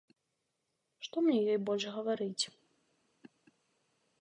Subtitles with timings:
[1.07, 2.43] Што мне ёй больш гаварыць?